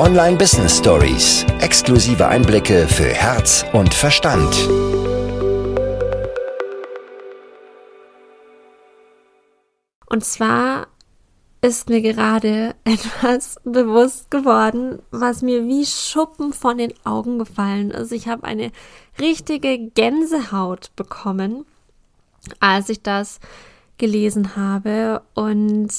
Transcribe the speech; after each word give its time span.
Online 0.00 0.38
Business 0.38 0.78
Stories. 0.78 1.44
Exklusive 1.60 2.26
Einblicke 2.26 2.88
für 2.88 3.10
Herz 3.12 3.66
und 3.74 3.92
Verstand. 3.92 4.50
Und 10.06 10.24
zwar 10.24 10.86
ist 11.60 11.90
mir 11.90 12.00
gerade 12.00 12.74
etwas 12.84 13.56
bewusst 13.64 14.30
geworden, 14.30 15.02
was 15.10 15.42
mir 15.42 15.66
wie 15.66 15.84
Schuppen 15.84 16.54
von 16.54 16.78
den 16.78 16.94
Augen 17.04 17.38
gefallen 17.38 17.90
ist. 17.90 18.12
Ich 18.12 18.26
habe 18.26 18.44
eine 18.44 18.72
richtige 19.20 19.90
Gänsehaut 19.90 20.96
bekommen, 20.96 21.66
als 22.58 22.88
ich 22.88 23.02
das 23.02 23.38
gelesen 23.98 24.56
habe 24.56 25.20
und 25.34 25.90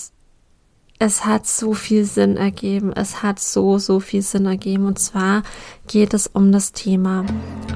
es 1.02 1.26
hat 1.26 1.48
so 1.48 1.74
viel 1.74 2.06
Sinn 2.06 2.38
ergeben. 2.38 2.94
Es 2.94 3.24
hat 3.24 3.40
so, 3.40 3.80
so 3.80 4.00
viel 4.00 4.22
Sinn 4.22 4.46
ergeben. 4.46 4.86
Und 4.86 5.00
zwar 5.00 5.42
geht 5.88 6.14
es 6.14 6.28
um 6.28 6.52
das 6.52 6.74
Thema 6.74 7.26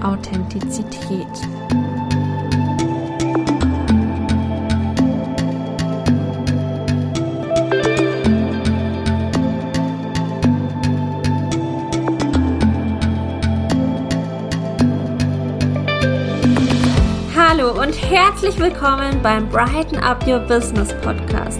Authentizität. 0.04 1.26
Hallo 17.36 17.72
und 17.82 17.94
herzlich 17.94 18.60
willkommen 18.60 19.20
beim 19.23 19.50
Brighten 19.50 19.98
Up 19.98 20.28
Your 20.28 20.40
Business 20.42 20.94
Podcast, 21.02 21.60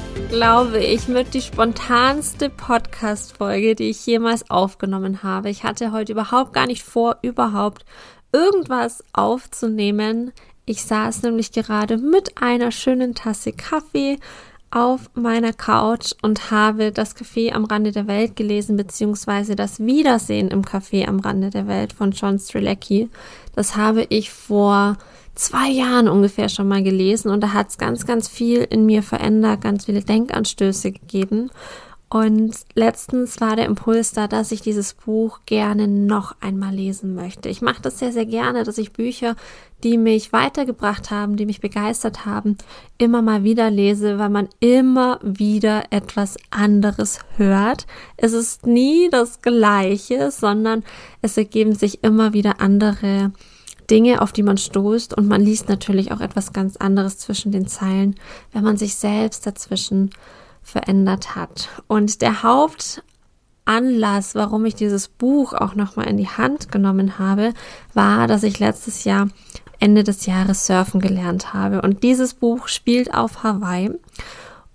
glaube 0.31 0.79
ich, 0.79 1.09
mit 1.09 1.33
die 1.33 1.41
spontanste 1.41 2.49
Podcast-Folge, 2.49 3.75
die 3.75 3.89
ich 3.89 4.05
jemals 4.05 4.49
aufgenommen 4.49 5.23
habe. 5.23 5.49
Ich 5.49 5.65
hatte 5.65 5.91
heute 5.91 6.13
überhaupt 6.13 6.53
gar 6.53 6.67
nicht 6.67 6.83
vor, 6.83 7.17
überhaupt 7.21 7.83
irgendwas 8.31 9.03
aufzunehmen. 9.11 10.31
Ich 10.65 10.85
saß 10.85 11.23
nämlich 11.23 11.51
gerade 11.51 11.97
mit 11.97 12.41
einer 12.41 12.71
schönen 12.71 13.13
Tasse 13.13 13.51
Kaffee 13.51 14.19
auf 14.71 15.09
meiner 15.15 15.51
Couch 15.51 16.13
und 16.21 16.49
habe 16.49 16.93
das 16.93 17.13
Café 17.13 17.51
am 17.51 17.65
Rande 17.65 17.91
der 17.91 18.07
Welt 18.07 18.37
gelesen, 18.37 18.77
beziehungsweise 18.77 19.57
das 19.57 19.81
Wiedersehen 19.81 20.47
im 20.47 20.61
Café 20.61 21.07
am 21.07 21.19
Rande 21.19 21.49
der 21.49 21.67
Welt 21.67 21.91
von 21.91 22.11
John 22.11 22.39
Strilecki. 22.39 23.09
Das 23.53 23.75
habe 23.75 24.05
ich 24.07 24.31
vor 24.31 24.97
zwei 25.41 25.69
Jahren 25.69 26.07
ungefähr 26.07 26.49
schon 26.49 26.67
mal 26.67 26.83
gelesen 26.83 27.31
und 27.31 27.41
da 27.41 27.53
hat 27.53 27.69
es 27.69 27.77
ganz, 27.77 28.05
ganz 28.05 28.27
viel 28.27 28.59
in 28.69 28.85
mir 28.85 29.01
verändert, 29.01 29.61
ganz 29.61 29.85
viele 29.85 30.01
Denkanstöße 30.01 30.91
gegeben. 30.91 31.49
Und 32.09 32.51
letztens 32.75 33.39
war 33.39 33.55
der 33.55 33.65
Impuls 33.65 34.11
da, 34.11 34.27
dass 34.27 34.51
ich 34.51 34.61
dieses 34.61 34.93
Buch 34.93 35.39
gerne 35.45 35.87
noch 35.87 36.35
einmal 36.41 36.75
lesen 36.75 37.15
möchte. 37.15 37.47
Ich 37.47 37.61
mache 37.61 37.81
das 37.81 37.99
sehr, 37.99 38.11
sehr 38.11 38.25
gerne, 38.25 38.65
dass 38.65 38.77
ich 38.77 38.91
Bücher, 38.91 39.37
die 39.83 39.97
mich 39.97 40.33
weitergebracht 40.33 41.09
haben, 41.09 41.37
die 41.37 41.45
mich 41.45 41.61
begeistert 41.61 42.25
haben, 42.25 42.57
immer 42.97 43.21
mal 43.21 43.45
wieder 43.45 43.71
lese, 43.71 44.19
weil 44.19 44.29
man 44.29 44.49
immer 44.59 45.19
wieder 45.23 45.85
etwas 45.89 46.35
anderes 46.49 47.19
hört. 47.37 47.87
Es 48.17 48.33
ist 48.33 48.67
nie 48.67 49.09
das 49.09 49.41
Gleiche, 49.41 50.31
sondern 50.31 50.83
es 51.21 51.37
ergeben 51.37 51.73
sich 51.73 52.03
immer 52.03 52.33
wieder 52.33 52.59
andere 52.59 53.31
Dinge, 53.91 54.21
auf 54.21 54.31
die 54.31 54.43
man 54.43 54.57
stoßt 54.57 55.15
und 55.15 55.27
man 55.27 55.41
liest 55.41 55.67
natürlich 55.67 56.11
auch 56.13 56.21
etwas 56.21 56.53
ganz 56.53 56.77
anderes 56.77 57.17
zwischen 57.17 57.51
den 57.51 57.67
Zeilen, 57.67 58.15
wenn 58.53 58.63
man 58.63 58.77
sich 58.77 58.95
selbst 58.95 59.45
dazwischen 59.45 60.11
verändert 60.63 61.35
hat. 61.35 61.67
Und 61.87 62.21
der 62.21 62.41
Hauptanlass, 62.43 64.33
warum 64.33 64.63
ich 64.65 64.75
dieses 64.75 65.09
Buch 65.09 65.53
auch 65.53 65.75
nochmal 65.75 66.07
in 66.07 66.17
die 66.17 66.29
Hand 66.29 66.71
genommen 66.71 67.19
habe, 67.19 67.53
war, 67.93 68.27
dass 68.27 68.43
ich 68.43 68.59
letztes 68.59 69.03
Jahr 69.03 69.27
Ende 69.79 70.03
des 70.03 70.25
Jahres 70.25 70.67
surfen 70.67 71.01
gelernt 71.01 71.53
habe. 71.53 71.81
Und 71.81 72.03
dieses 72.03 72.33
Buch 72.33 72.67
spielt 72.69 73.13
auf 73.13 73.43
Hawaii. 73.43 73.91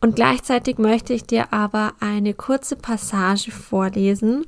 Und 0.00 0.16
gleichzeitig 0.16 0.78
möchte 0.78 1.14
ich 1.14 1.24
dir 1.24 1.52
aber 1.54 1.94
eine 2.00 2.34
kurze 2.34 2.76
Passage 2.76 3.50
vorlesen, 3.50 4.44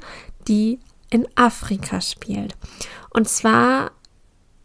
die 0.47 0.79
in 1.11 1.27
Afrika 1.37 2.01
spielt. 2.03 2.55
Und 3.11 3.29
zwar 3.29 3.93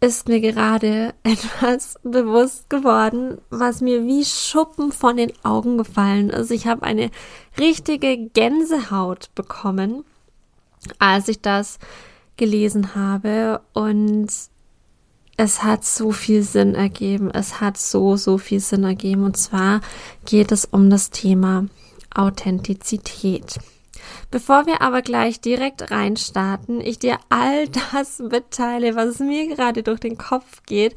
ist 0.04 0.28
mir 0.28 0.42
gerade 0.42 1.14
etwas 1.24 1.96
bewusst 2.04 2.70
geworden, 2.70 3.38
was 3.50 3.80
mir 3.80 4.06
wie 4.06 4.26
Schuppen 4.26 4.92
von 4.92 5.16
den 5.16 5.32
Augen 5.44 5.78
gefallen 5.78 6.30
ist. 6.30 6.52
Ich 6.52 6.68
habe 6.68 6.84
eine 6.84 7.10
richtige 7.58 8.18
Gänsehaut 8.18 9.34
bekommen, 9.34 10.04
als 11.00 11.30
ich 11.30 11.40
das 11.40 11.80
gelesen 12.36 12.96
habe 12.96 13.62
und 13.72 14.28
es 15.38 15.64
hat 15.64 15.86
so 15.86 16.12
viel 16.12 16.44
Sinn 16.44 16.76
ergeben. 16.76 17.32
Es 17.32 17.62
hat 17.62 17.78
so, 17.78 18.18
so 18.18 18.38
viel 18.38 18.60
Sinn 18.60 18.84
ergeben. 18.84 19.24
Und 19.24 19.36
zwar 19.36 19.82
geht 20.26 20.52
es 20.52 20.66
um 20.66 20.90
das 20.92 21.10
Thema 21.10 21.66
Authentizität. 22.14 23.58
Bevor 24.32 24.66
wir 24.66 24.82
aber 24.82 25.02
gleich 25.02 25.42
direkt 25.42 25.92
reinstarten, 25.92 26.82
ich 26.82 27.00
dir 27.00 27.18
all 27.30 27.68
das 27.94 28.20
mitteile, 28.20 28.96
was 28.96 29.20
mir 29.20 29.48
gerade 29.48 29.84
durch 29.84 30.00
den 30.00 30.18
Kopf 30.18 30.64
geht, 30.66 30.96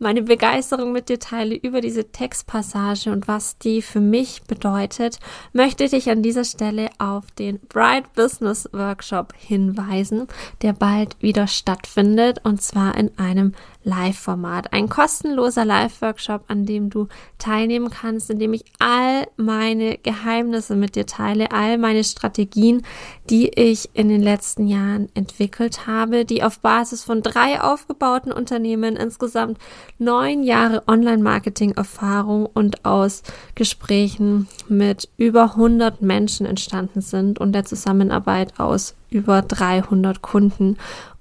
meine 0.00 0.22
Begeisterung 0.22 0.92
mit 0.92 1.08
dir 1.08 1.18
teile 1.18 1.56
über 1.56 1.80
diese 1.80 2.12
Textpassage 2.12 3.10
und 3.10 3.26
was 3.26 3.58
die 3.58 3.82
für 3.82 4.00
mich 4.00 4.42
bedeutet, 4.44 5.18
möchte 5.52 5.84
ich 5.84 6.08
an 6.08 6.22
dieser 6.22 6.44
Stelle 6.44 6.90
auf 6.98 7.24
den 7.32 7.58
Bright 7.68 8.12
Business 8.14 8.68
Workshop 8.72 9.32
hinweisen, 9.36 10.28
der 10.62 10.72
bald 10.72 11.20
wieder 11.20 11.48
stattfindet 11.48 12.38
und 12.44 12.62
zwar 12.62 12.96
in 12.96 13.18
einem 13.18 13.54
Live-Format. 13.88 14.72
Ein 14.72 14.88
kostenloser 14.88 15.64
Live-Workshop, 15.64 16.44
an 16.48 16.66
dem 16.66 16.90
du 16.90 17.08
teilnehmen 17.38 17.90
kannst, 17.90 18.28
in 18.28 18.38
dem 18.38 18.52
ich 18.52 18.64
all 18.78 19.26
meine 19.36 19.96
Geheimnisse 19.96 20.76
mit 20.76 20.94
dir 20.94 21.06
teile, 21.06 21.50
all 21.52 21.78
meine 21.78 22.04
Strategien, 22.04 22.82
die 23.30 23.48
ich 23.48 23.88
in 23.94 24.08
den 24.10 24.22
letzten 24.22 24.66
Jahren 24.66 25.08
entwickelt 25.14 25.86
habe, 25.86 26.26
die 26.26 26.42
auf 26.42 26.60
Basis 26.60 27.02
von 27.02 27.22
drei 27.22 27.60
aufgebauten 27.60 28.30
Unternehmen 28.30 28.94
insgesamt 28.96 29.58
neun 29.98 30.42
Jahre 30.42 30.86
Online-Marketing-Erfahrung 30.86 32.46
und 32.46 32.84
aus 32.84 33.22
Gesprächen 33.54 34.48
mit 34.68 35.08
über 35.16 35.44
100 35.54 36.02
Menschen 36.02 36.44
entstanden 36.44 37.00
sind 37.00 37.38
und 37.38 37.52
der 37.52 37.64
Zusammenarbeit 37.64 38.60
aus 38.60 38.94
über 39.10 39.42
300 39.42 40.20
Kunden. 40.20 40.76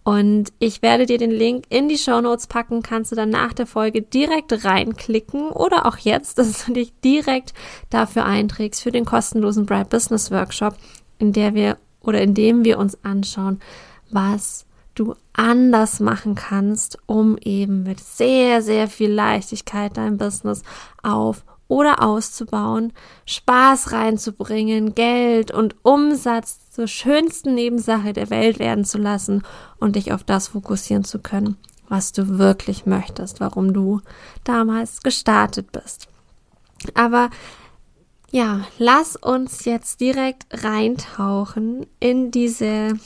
Und 0.07 0.53
ich 0.59 0.81
werde 0.81 1.05
dir 1.05 1.17
den 1.17 1.31
Link 1.31 1.65
in 1.67 1.89
die 1.89 1.97
Show 1.97 2.21
Notes 2.21 2.47
packen, 2.47 2.81
kannst 2.81 3.11
du 3.11 3.17
dann 3.17 3.29
nach 3.29 3.51
der 3.51 3.67
Folge 3.67 4.01
direkt 4.01 4.63
reinklicken 4.63 5.49
oder 5.49 5.85
auch 5.85 5.97
jetzt, 5.97 6.37
dass 6.37 6.65
du 6.65 6.71
dich 6.71 6.93
direkt 7.03 7.53
dafür 7.89 8.23
einträgst 8.23 8.81
für 8.81 8.91
den 8.91 9.03
kostenlosen 9.03 9.65
Bright 9.65 9.89
Business 9.89 10.31
Workshop, 10.31 10.77
in 11.19 11.33
der 11.33 11.55
wir 11.55 11.75
oder 11.99 12.21
in 12.21 12.33
dem 12.33 12.63
wir 12.63 12.79
uns 12.79 12.97
anschauen, 13.03 13.59
was 14.09 14.65
du 14.95 15.13
anders 15.33 15.99
machen 15.99 16.35
kannst, 16.35 16.99
um 17.05 17.37
eben 17.39 17.83
mit 17.83 17.99
sehr, 17.99 18.61
sehr 18.61 18.87
viel 18.87 19.11
Leichtigkeit 19.11 19.97
dein 19.97 20.17
Business 20.17 20.63
auf 21.03 21.43
oder 21.67 22.03
auszubauen, 22.03 22.93
Spaß 23.25 23.91
reinzubringen, 23.91 24.95
Geld 24.95 25.51
und 25.51 25.75
Umsatz 25.83 26.71
zur 26.71 26.87
schönsten 26.87 27.55
Nebensache 27.55 28.13
der 28.13 28.29
Welt 28.29 28.59
werden 28.59 28.85
zu 28.85 28.97
lassen 28.97 29.43
und 29.79 29.95
dich 29.95 30.13
auf 30.13 30.23
das 30.23 30.49
fokussieren 30.49 31.03
zu 31.03 31.19
können, 31.19 31.57
was 31.89 32.13
du 32.13 32.37
wirklich 32.37 32.85
möchtest, 32.85 33.39
warum 33.39 33.73
du 33.73 34.01
damals 34.43 35.01
gestartet 35.01 35.71
bist. 35.71 36.07
Aber 36.93 37.29
ja, 38.31 38.61
lass 38.77 39.15
uns 39.15 39.65
jetzt 39.65 40.01
direkt 40.01 40.45
reintauchen 40.63 41.85
in 41.99 42.31
diese 42.31 42.99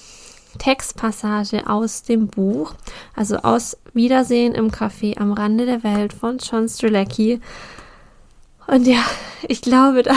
Textpassage 0.57 1.67
aus 1.67 2.03
dem 2.03 2.27
Buch, 2.27 2.73
also 3.15 3.37
aus 3.37 3.77
Wiedersehen 3.93 4.53
im 4.53 4.71
Café 4.71 5.17
am 5.17 5.31
Rande 5.33 5.65
der 5.65 5.83
Welt 5.83 6.13
von 6.13 6.39
John 6.39 6.67
Strzelecki. 6.67 7.39
Und 8.71 8.87
ja, 8.87 9.03
ich 9.49 9.61
glaube, 9.61 10.01
da, 10.01 10.15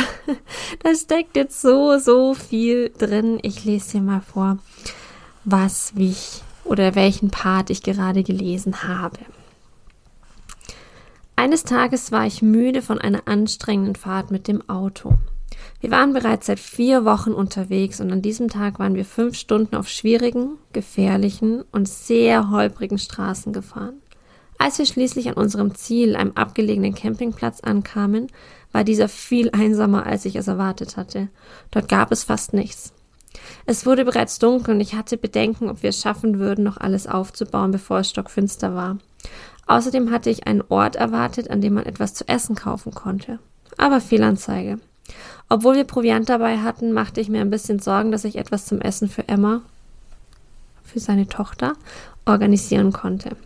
da 0.85 0.95
steckt 0.95 1.35
jetzt 1.35 1.61
so, 1.61 1.99
so 1.99 2.35
viel 2.35 2.93
drin. 2.97 3.41
Ich 3.43 3.65
lese 3.65 3.99
dir 3.99 4.01
mal 4.01 4.21
vor, 4.21 4.59
was, 5.45 5.93
ich 5.97 6.41
oder 6.63 6.95
welchen 6.95 7.31
Part 7.31 7.69
ich 7.71 7.83
gerade 7.83 8.23
gelesen 8.23 8.85
habe. 8.85 9.19
Eines 11.35 11.65
Tages 11.65 12.13
war 12.13 12.27
ich 12.27 12.43
müde 12.43 12.81
von 12.81 13.01
einer 13.01 13.27
anstrengenden 13.27 13.97
Fahrt 13.97 14.31
mit 14.31 14.47
dem 14.47 14.69
Auto. 14.69 15.15
Wir 15.81 15.91
waren 15.91 16.13
bereits 16.13 16.47
seit 16.47 16.61
vier 16.61 17.05
Wochen 17.05 17.33
unterwegs 17.33 18.01
und 18.01 18.13
an 18.13 18.23
diesem 18.23 18.49
Tag 18.49 18.79
waren 18.79 18.95
wir 18.95 19.05
fünf 19.05 19.37
Stunden 19.37 19.75
auf 19.75 19.89
schwierigen, 19.89 20.59
gefährlichen 20.73 21.65
und 21.73 21.89
sehr 21.89 22.51
holprigen 22.51 22.99
Straßen 22.99 23.53
gefahren. 23.53 24.01
Als 24.59 24.79
wir 24.79 24.87
schließlich 24.87 25.29
an 25.29 25.35
unserem 25.35 25.75
Ziel, 25.75 26.17
einem 26.17 26.33
abgelegenen 26.35 26.95
Campingplatz, 26.95 27.61
ankamen, 27.61 28.29
war 28.73 28.85
dieser 28.85 29.09
viel 29.09 29.51
einsamer, 29.51 30.07
als 30.07 30.25
ich 30.25 30.37
es 30.37 30.49
erwartet 30.49 30.97
hatte. 30.97 31.29
Dort 31.71 31.89
gab 31.89 32.13
es 32.13 32.25
fast 32.25 32.55
nichts. 32.55 32.93
Es 33.67 33.87
wurde 33.87 34.05
bereits 34.05 34.39
dunkel 34.39 34.75
und 34.75 34.81
ich 34.81 34.95
hatte 34.95 35.17
Bedenken, 35.17 35.69
ob 35.69 35.83
wir 35.83 35.91
es 35.91 36.01
schaffen 36.01 36.39
würden, 36.39 36.65
noch 36.65 36.77
alles 36.77 37.07
aufzubauen, 37.07 37.71
bevor 37.71 38.01
es 38.01 38.11
stockfinster 38.11 38.75
war. 38.75 38.99
Außerdem 39.67 40.11
hatte 40.11 40.31
ich 40.31 40.47
einen 40.47 40.63
Ort 40.69 40.97
erwartet, 40.97 41.51
an 41.51 41.61
dem 41.61 41.75
man 41.75 41.87
etwas 41.87 42.15
zu 42.15 42.29
essen 42.29 42.55
kaufen 42.55 42.93
konnte. 42.93 43.39
Aber 43.79 44.01
Fehlanzeige. 44.01 44.79
Obwohl 45.49 45.77
wir 45.77 45.85
Proviant 45.85 46.29
dabei 46.29 46.59
hatten, 46.59 46.93
machte 46.93 47.21
ich 47.21 47.29
mir 47.29 47.41
ein 47.41 47.51
bisschen 47.51 47.79
Sorgen, 47.79 48.13
dass 48.13 48.25
ich 48.25 48.37
etwas 48.37 48.67
zum 48.67 48.81
Essen 48.81 49.09
für 49.09 49.29
Emma, 49.29 49.63
für 50.83 51.01
seine 51.01 51.27
Tochter, 51.27 51.75
organisieren 52.25 52.93
konnte. 52.93 53.37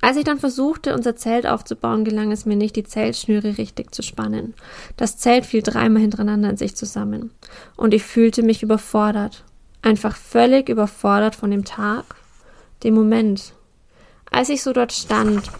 Als 0.00 0.16
ich 0.16 0.24
dann 0.24 0.40
versuchte, 0.40 0.94
unser 0.94 1.14
Zelt 1.16 1.46
aufzubauen, 1.46 2.04
gelang 2.04 2.32
es 2.32 2.44
mir 2.44 2.56
nicht, 2.56 2.74
die 2.74 2.84
Zeltschnüre 2.84 3.56
richtig 3.56 3.94
zu 3.94 4.02
spannen. 4.02 4.54
Das 4.96 5.16
Zelt 5.16 5.46
fiel 5.46 5.62
dreimal 5.62 6.02
hintereinander 6.02 6.50
in 6.50 6.56
sich 6.56 6.74
zusammen. 6.74 7.30
Und 7.76 7.94
ich 7.94 8.02
fühlte 8.02 8.42
mich 8.42 8.62
überfordert. 8.62 9.44
Einfach 9.82 10.16
völlig 10.16 10.68
überfordert 10.68 11.36
von 11.36 11.50
dem 11.50 11.64
Tag, 11.64 12.04
dem 12.82 12.94
Moment. 12.94 13.52
Als 14.30 14.48
ich 14.48 14.62
so 14.62 14.72
dort 14.72 14.92
stand, 14.92 15.50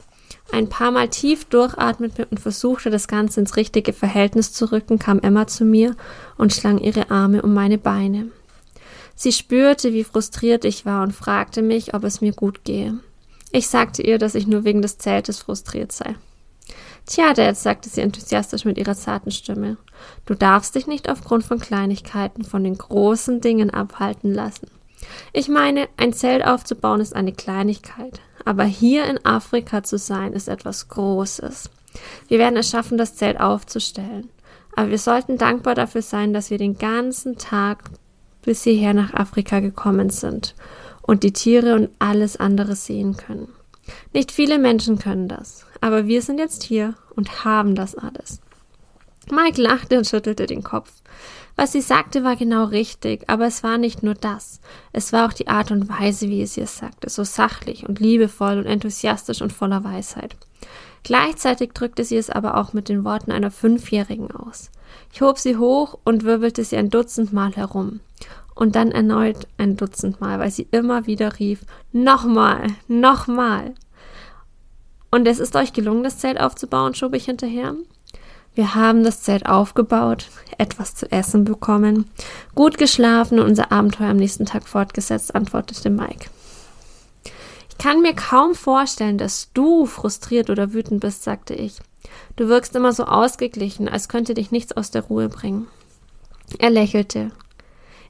ein 0.53 0.69
paar 0.69 0.91
Mal 0.91 1.09
tief 1.09 1.45
durchatmete 1.45 2.27
und 2.27 2.41
versuchte, 2.41 2.91
das 2.91 3.09
Ganze 3.09 3.41
ins 3.41 3.57
richtige 3.57 3.93
Verhältnis 3.93 4.53
zu 4.53 4.71
rücken, 4.73 4.99
kam 4.99 5.21
Emma 5.21 5.47
zu 5.47 5.65
mir 5.65 5.95
und 6.37 6.53
schlang 6.53 6.79
ihre 6.79 7.11
Arme 7.11 7.43
um 7.43 7.55
meine 7.55 7.79
Beine. 7.79 8.29
Sie 9.15 9.33
spürte, 9.33 9.93
wie 9.93 10.05
frustriert 10.05 10.65
ich 10.65 10.85
war 10.85 11.03
und 11.03 11.13
fragte 11.13 11.63
mich, 11.63 11.95
ob 11.95 12.05
es 12.05 12.21
mir 12.21 12.33
gut 12.33 12.65
gehe. 12.65 12.99
Ich 13.57 13.69
sagte 13.69 14.03
ihr, 14.03 14.19
dass 14.19 14.35
ich 14.35 14.47
nur 14.47 14.65
wegen 14.65 14.83
des 14.83 14.99
Zeltes 14.99 15.39
frustriert 15.39 15.91
sei. 15.91 16.15
Tja, 17.07 17.33
Dad, 17.33 17.57
sagte 17.57 17.89
sie 17.89 18.03
enthusiastisch 18.03 18.67
mit 18.67 18.77
ihrer 18.77 18.95
zarten 18.95 19.31
Stimme. 19.31 19.79
Du 20.27 20.35
darfst 20.35 20.75
dich 20.75 20.87
nicht 20.87 21.09
aufgrund 21.09 21.43
von 21.43 21.59
Kleinigkeiten 21.59 22.45
von 22.45 22.63
den 22.63 22.77
großen 22.77 23.41
Dingen 23.41 23.71
abhalten 23.71 24.35
lassen. 24.35 24.67
Ich 25.33 25.49
meine, 25.49 25.89
ein 25.97 26.13
Zelt 26.13 26.47
aufzubauen 26.47 27.01
ist 27.01 27.17
eine 27.17 27.33
Kleinigkeit, 27.33 28.21
aber 28.45 28.65
hier 28.65 29.07
in 29.07 29.25
Afrika 29.25 29.83
zu 29.83 29.97
sein 29.97 30.35
ist 30.35 30.49
etwas 30.49 30.89
Großes. 30.91 31.71
Wir 32.29 32.39
werden 32.39 32.59
es 32.59 32.69
schaffen, 32.69 32.99
das 32.99 33.17
Zelt 33.17 33.41
aufzustellen. 33.41 34.29
Aber 34.75 34.91
wir 34.91 34.99
sollten 34.99 35.39
dankbar 35.39 35.75
dafür 35.75 36.03
sein, 36.03 36.35
dass 36.35 36.51
wir 36.51 36.59
den 36.59 36.77
ganzen 36.77 37.39
Tag 37.39 37.85
bis 38.43 38.65
hierher 38.65 38.93
nach 38.93 39.15
Afrika 39.15 39.61
gekommen 39.61 40.11
sind 40.11 40.55
und 41.07 41.23
die 41.23 41.33
Tiere 41.33 41.75
und 41.75 41.91
alles 41.99 42.37
andere 42.37 42.77
sehen 42.77 43.17
können. 43.17 43.49
Nicht 44.13 44.33
viele 44.33 44.59
Menschen 44.59 44.99
können 44.99 45.29
das, 45.29 45.65
aber 45.81 46.07
wir 46.07 46.23
sind 46.23 46.39
jetzt 46.39 46.63
hier 46.63 46.95
und 47.15 47.45
haben 47.45 47.75
das 47.75 47.95
alles. 47.95 48.41
Mike 49.31 49.61
lachte 49.61 49.99
und 49.99 50.07
schüttelte 50.07 50.47
den 50.47 50.63
Kopf. 50.63 50.91
Was 51.57 51.73
sie 51.73 51.81
sagte, 51.81 52.23
war 52.23 52.37
genau 52.37 52.65
richtig, 52.65 53.25
aber 53.29 53.47
es 53.47 53.63
war 53.63 53.79
nicht 53.79 54.03
nur 54.03 54.15
das. 54.15 54.61
Es 54.93 55.13
war 55.13 55.27
auch 55.27 55.33
die 55.33 55.49
Art 55.49 55.71
und 55.71 55.89
Weise, 55.89 56.29
wie 56.29 56.43
es 56.43 56.55
sagte, 56.55 57.09
so 57.09 57.25
sachlich 57.25 57.89
und 57.89 57.99
liebevoll 57.99 58.59
und 58.59 58.67
enthusiastisch 58.67 59.41
und 59.41 59.53
voller 59.53 59.83
Weisheit. 59.83 60.37
Gleichzeitig 61.03 61.73
drückte 61.73 62.05
sie 62.05 62.17
es 62.17 62.31
aber 62.31 62.57
auch 62.57 62.73
mit 62.73 62.89
den 62.89 63.05
Worten 63.05 63.33
einer 63.33 63.51
Fünfjährigen 63.51 64.31
aus. 64.33 64.71
Ich 65.13 65.23
hob 65.23 65.39
sie 65.39 65.57
hoch 65.57 65.99
und 66.05 66.25
wirbelte 66.25 66.63
sie 66.63 66.77
ein 66.77 66.91
Dutzend 66.91 67.33
Mal 67.33 67.53
herum 67.57 68.01
und 68.57 68.75
dann 68.75 68.91
erneut 68.91 69.47
ein 69.59 69.77
Dutzend 69.77 70.21
Mal, 70.21 70.41
weil 70.41 70.51
sie 70.51 70.67
immer 70.73 71.07
wieder 71.07 71.39
rief, 71.39 71.61
nochmal, 71.93 72.69
nochmal. 72.89 73.75
Und 75.13 75.29
es 75.29 75.39
ist 75.39 75.55
euch 75.55 75.73
gelungen, 75.73 76.03
das 76.03 76.19
Zelt 76.19 76.41
aufzubauen, 76.41 76.95
schob 76.95 77.15
ich 77.15 77.27
hinterher. 77.27 77.75
Wir 78.55 78.75
haben 78.75 79.05
das 79.05 79.23
Zelt 79.23 79.47
aufgebaut, 79.47 80.29
etwas 80.57 80.95
zu 80.95 81.13
essen 81.13 81.45
bekommen, 81.45 82.11
gut 82.55 82.79
geschlafen 82.79 83.39
und 83.39 83.47
unser 83.47 83.71
Abenteuer 83.71 84.09
am 84.09 84.17
nächsten 84.17 84.47
Tag 84.47 84.67
fortgesetzt, 84.67 85.35
antwortete 85.35 85.91
Mike. 85.91 86.31
Ich 87.69 87.77
kann 87.79 88.01
mir 88.01 88.15
kaum 88.15 88.55
vorstellen, 88.55 89.19
dass 89.19 89.53
du 89.53 89.85
frustriert 89.85 90.49
oder 90.49 90.73
wütend 90.73 91.03
bist, 91.03 91.23
sagte 91.23 91.53
ich. 91.53 91.79
Du 92.37 92.49
wirkst 92.49 92.75
immer 92.75 92.95
so 92.95 93.05
ausgeglichen, 93.05 93.87
als 93.87 94.09
könnte 94.09 94.33
dich 94.33 94.51
nichts 94.51 94.73
aus 94.73 94.91
der 94.91 95.03
Ruhe 95.03 95.29
bringen. 95.29 95.67
Er 96.59 96.71
lächelte 96.71 97.33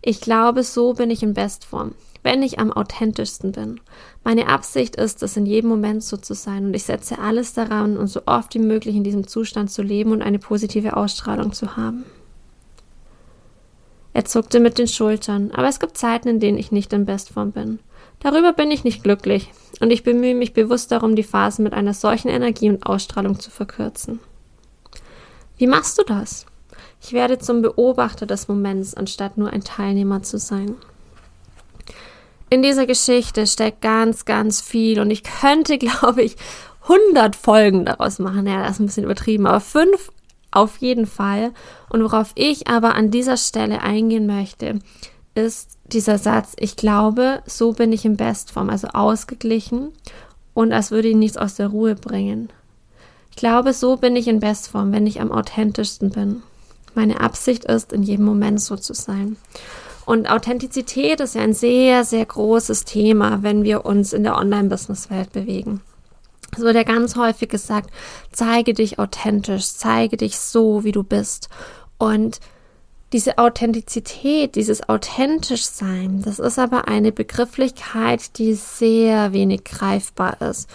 ich 0.06 0.20
glaube, 0.20 0.62
so 0.62 0.94
bin 0.94 1.10
ich 1.10 1.24
in 1.24 1.34
Bestform, 1.34 1.96
wenn 2.22 2.40
ich 2.44 2.60
am 2.60 2.72
authentischsten 2.72 3.50
bin. 3.50 3.80
Meine 4.22 4.46
Absicht 4.46 4.94
ist 4.94 5.20
es, 5.24 5.36
in 5.36 5.46
jedem 5.46 5.68
Moment 5.68 6.04
so 6.04 6.16
zu 6.16 6.32
sein 6.32 6.66
und 6.66 6.74
ich 6.74 6.84
setze 6.84 7.18
alles 7.18 7.54
daran, 7.54 7.96
um 7.96 8.06
so 8.06 8.20
oft 8.24 8.54
wie 8.54 8.60
möglich 8.60 8.94
in 8.94 9.02
diesem 9.02 9.26
Zustand 9.26 9.68
zu 9.68 9.82
leben 9.82 10.12
und 10.12 10.22
eine 10.22 10.38
positive 10.38 10.96
Ausstrahlung 10.96 11.52
zu 11.52 11.76
haben. 11.76 12.04
Er 14.12 14.24
zuckte 14.24 14.60
mit 14.60 14.78
den 14.78 14.86
Schultern, 14.86 15.50
aber 15.50 15.66
es 15.66 15.80
gibt 15.80 15.98
Zeiten, 15.98 16.28
in 16.28 16.38
denen 16.38 16.56
ich 16.56 16.70
nicht 16.70 16.92
in 16.92 17.04
Bestform 17.04 17.50
bin. 17.50 17.80
Darüber 18.20 18.52
bin 18.52 18.70
ich 18.70 18.84
nicht 18.84 19.02
glücklich 19.02 19.50
und 19.80 19.90
ich 19.90 20.04
bemühe 20.04 20.36
mich 20.36 20.52
bewusst 20.52 20.92
darum, 20.92 21.16
die 21.16 21.24
Phasen 21.24 21.64
mit 21.64 21.72
einer 21.72 21.94
solchen 21.94 22.28
Energie 22.28 22.70
und 22.70 22.86
Ausstrahlung 22.86 23.40
zu 23.40 23.50
verkürzen. 23.50 24.20
Wie 25.58 25.66
machst 25.66 25.98
du 25.98 26.04
das? 26.04 26.46
Ich 27.00 27.12
werde 27.12 27.38
zum 27.38 27.62
Beobachter 27.62 28.26
des 28.26 28.48
Moments, 28.48 28.94
anstatt 28.94 29.38
nur 29.38 29.50
ein 29.50 29.62
Teilnehmer 29.62 30.22
zu 30.22 30.38
sein. 30.38 30.75
In 32.48 32.62
dieser 32.62 32.87
Geschichte 32.87 33.46
steckt 33.46 33.81
ganz, 33.81 34.25
ganz 34.25 34.60
viel 34.60 35.00
und 35.00 35.10
ich 35.10 35.22
könnte, 35.22 35.78
glaube 35.78 36.22
ich, 36.22 36.37
100 36.82 37.34
Folgen 37.34 37.84
daraus 37.84 38.19
machen. 38.19 38.46
Ja, 38.46 38.62
das 38.62 38.72
ist 38.72 38.81
ein 38.81 38.87
bisschen 38.87 39.04
übertrieben, 39.04 39.46
aber 39.46 39.60
fünf 39.60 40.10
auf 40.52 40.78
jeden 40.78 41.06
Fall. 41.06 41.52
Und 41.90 42.02
worauf 42.02 42.32
ich 42.34 42.69
aber 42.69 42.94
an 42.94 43.10
dieser 43.10 43.37
Stelle 43.37 43.82
eingehen 43.82 44.26
möchte, 44.26 44.78
ist 45.34 45.78
dieser 45.84 46.19
Satz, 46.19 46.54
ich 46.58 46.76
glaube, 46.76 47.42
so 47.47 47.73
bin 47.73 47.92
ich 47.92 48.04
in 48.04 48.16
Bestform, 48.16 48.70
also 48.70 48.88
ausgeglichen 48.88 49.92
und 50.54 50.73
als 50.73 50.90
würde 50.90 51.09
ich 51.09 51.16
nichts 51.16 51.37
aus 51.37 51.56
der 51.56 51.68
Ruhe 51.68 51.94
bringen. 51.94 52.49
Ich 53.30 53.37
glaube, 53.37 53.73
so 53.73 53.97
bin 53.97 54.16
ich 54.16 54.28
in 54.28 54.40
Bestform, 54.40 54.92
wenn 54.92 55.06
ich 55.06 55.20
am 55.20 55.30
authentischsten 55.30 56.11
bin. 56.11 56.42
Meine 56.96 57.20
Absicht 57.20 57.66
ist, 57.66 57.92
in 57.92 58.02
jedem 58.02 58.24
Moment 58.24 58.60
so 58.60 58.74
zu 58.76 58.94
sein. 58.94 59.36
Und 60.06 60.30
Authentizität 60.30 61.20
ist 61.20 61.34
ja 61.34 61.42
ein 61.42 61.52
sehr, 61.52 62.04
sehr 62.04 62.24
großes 62.24 62.84
Thema, 62.84 63.42
wenn 63.42 63.64
wir 63.64 63.84
uns 63.84 64.12
in 64.12 64.24
der 64.24 64.36
Online-Business-Welt 64.36 65.32
bewegen. 65.32 65.82
Es 66.52 66.60
wird 66.60 66.74
ja 66.74 66.84
ganz 66.84 67.16
häufig 67.16 67.48
gesagt, 67.48 67.90
zeige 68.32 68.72
dich 68.72 68.98
authentisch, 68.98 69.66
zeige 69.66 70.16
dich 70.16 70.38
so, 70.38 70.84
wie 70.84 70.92
du 70.92 71.02
bist. 71.02 71.48
Und 71.98 72.40
diese 73.12 73.38
Authentizität, 73.38 74.54
dieses 74.54 74.88
authentisch 74.88 75.64
sein, 75.64 76.22
das 76.24 76.38
ist 76.38 76.58
aber 76.58 76.88
eine 76.88 77.12
Begrifflichkeit, 77.12 78.38
die 78.38 78.54
sehr 78.54 79.32
wenig 79.32 79.64
greifbar 79.64 80.40
ist. 80.40 80.68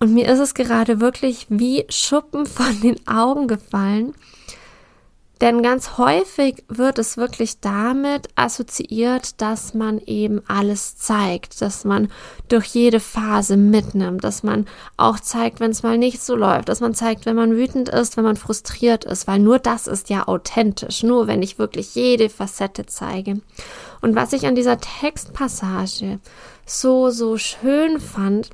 Und 0.00 0.14
mir 0.14 0.28
ist 0.28 0.38
es 0.38 0.54
gerade 0.54 1.00
wirklich 1.00 1.46
wie 1.48 1.86
Schuppen 1.88 2.46
von 2.46 2.80
den 2.80 3.06
Augen 3.06 3.48
gefallen, 3.48 4.14
denn 5.40 5.62
ganz 5.62 5.98
häufig 5.98 6.64
wird 6.68 6.98
es 6.98 7.16
wirklich 7.16 7.60
damit 7.60 8.28
assoziiert, 8.34 9.40
dass 9.40 9.72
man 9.72 9.98
eben 9.98 10.42
alles 10.48 10.96
zeigt, 10.96 11.60
dass 11.62 11.84
man 11.84 12.10
durch 12.48 12.66
jede 12.66 12.98
Phase 12.98 13.56
mitnimmt, 13.56 14.24
dass 14.24 14.42
man 14.42 14.66
auch 14.96 15.20
zeigt, 15.20 15.60
wenn 15.60 15.70
es 15.70 15.82
mal 15.82 15.96
nicht 15.96 16.22
so 16.22 16.34
läuft, 16.34 16.68
dass 16.68 16.80
man 16.80 16.94
zeigt, 16.94 17.24
wenn 17.26 17.36
man 17.36 17.56
wütend 17.56 17.88
ist, 17.88 18.16
wenn 18.16 18.24
man 18.24 18.36
frustriert 18.36 19.04
ist, 19.04 19.26
weil 19.28 19.38
nur 19.38 19.58
das 19.58 19.86
ist 19.86 20.10
ja 20.10 20.26
authentisch, 20.26 21.02
nur 21.02 21.26
wenn 21.28 21.42
ich 21.42 21.58
wirklich 21.58 21.94
jede 21.94 22.28
Facette 22.28 22.86
zeige. 22.86 23.40
Und 24.00 24.16
was 24.16 24.32
ich 24.32 24.46
an 24.46 24.54
dieser 24.54 24.78
Textpassage 24.78 26.18
so, 26.66 27.10
so 27.10 27.38
schön 27.38 28.00
fand, 28.00 28.50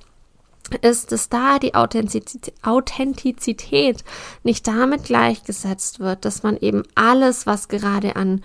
ist, 0.81 1.13
dass 1.13 1.29
da 1.29 1.59
die 1.59 1.75
Authentizität 1.75 4.03
nicht 4.43 4.67
damit 4.67 5.05
gleichgesetzt 5.05 6.01
wird, 6.01 6.25
dass 6.25 6.43
man 6.43 6.57
eben 6.57 6.85
alles, 6.95 7.47
was 7.47 7.69
gerade 7.69 8.17
an 8.17 8.43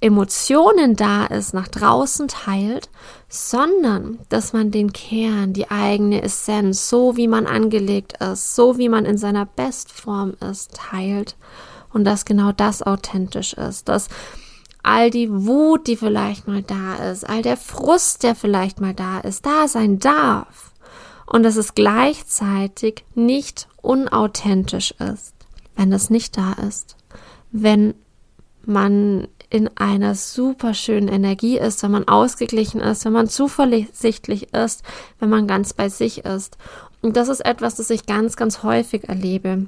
Emotionen 0.00 0.96
da 0.96 1.24
ist, 1.24 1.54
nach 1.54 1.68
draußen 1.68 2.28
teilt, 2.28 2.90
sondern 3.28 4.18
dass 4.28 4.52
man 4.52 4.70
den 4.70 4.92
Kern, 4.92 5.54
die 5.54 5.70
eigene 5.70 6.22
Essenz, 6.22 6.90
so 6.90 7.16
wie 7.16 7.28
man 7.28 7.46
angelegt 7.46 8.18
ist, 8.20 8.54
so 8.54 8.76
wie 8.76 8.90
man 8.90 9.06
in 9.06 9.16
seiner 9.16 9.46
Bestform 9.46 10.34
ist, 10.50 10.74
teilt 10.74 11.36
und 11.94 12.04
dass 12.04 12.26
genau 12.26 12.52
das 12.52 12.82
authentisch 12.82 13.54
ist, 13.54 13.88
dass 13.88 14.08
all 14.82 15.10
die 15.10 15.30
Wut, 15.30 15.86
die 15.86 15.96
vielleicht 15.96 16.46
mal 16.46 16.62
da 16.62 16.96
ist, 17.10 17.26
all 17.26 17.40
der 17.40 17.56
Frust, 17.56 18.22
der 18.22 18.34
vielleicht 18.34 18.80
mal 18.80 18.92
da 18.92 19.20
ist, 19.20 19.46
da 19.46 19.66
sein 19.66 19.98
darf. 19.98 20.72
Und 21.26 21.42
dass 21.42 21.56
es 21.56 21.74
gleichzeitig 21.74 23.04
nicht 23.14 23.68
unauthentisch 23.80 24.92
ist, 24.92 25.34
wenn 25.76 25.90
das 25.90 26.10
nicht 26.10 26.36
da 26.36 26.52
ist. 26.52 26.96
Wenn 27.50 27.94
man 28.66 29.28
in 29.50 29.68
einer 29.76 30.14
super 30.14 30.74
schönen 30.74 31.08
Energie 31.08 31.58
ist, 31.58 31.82
wenn 31.82 31.92
man 31.92 32.08
ausgeglichen 32.08 32.80
ist, 32.80 33.04
wenn 33.04 33.12
man 33.12 33.28
zuversichtlich 33.28 34.52
ist, 34.52 34.82
wenn 35.20 35.28
man 35.28 35.46
ganz 35.46 35.72
bei 35.72 35.88
sich 35.88 36.24
ist. 36.24 36.58
Und 37.02 37.16
das 37.16 37.28
ist 37.28 37.44
etwas, 37.44 37.76
das 37.76 37.90
ich 37.90 38.06
ganz, 38.06 38.36
ganz 38.36 38.62
häufig 38.62 39.08
erlebe. 39.08 39.66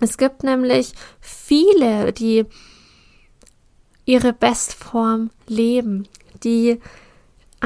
Es 0.00 0.18
gibt 0.18 0.42
nämlich 0.42 0.92
viele, 1.20 2.12
die 2.12 2.44
ihre 4.04 4.32
Bestform 4.32 5.30
leben, 5.46 6.06
die 6.44 6.80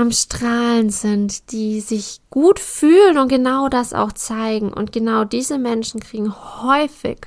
am 0.00 0.12
Strahlen 0.12 0.90
sind, 0.90 1.52
die 1.52 1.80
sich 1.80 2.20
gut 2.30 2.58
fühlen 2.58 3.18
und 3.18 3.28
genau 3.28 3.68
das 3.68 3.92
auch 3.92 4.12
zeigen. 4.12 4.72
Und 4.72 4.92
genau 4.92 5.24
diese 5.24 5.58
Menschen 5.58 6.00
kriegen 6.00 6.34
häufig 6.62 7.26